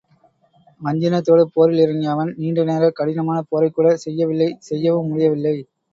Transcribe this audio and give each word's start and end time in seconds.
வஞ்சினத்தோடு 0.81 1.43
போரில் 1.51 1.81
இறங்கிய 1.83 2.13
அவன் 2.13 2.31
நீண்ட 2.37 2.63
நேர 2.63 2.89
கடினமான 2.93 3.45
போரைக்கூடச் 3.51 4.03
செய்யவில்லை 4.05 4.49
செய்யவும் 4.69 5.11
முடியவில்லை. 5.11 5.55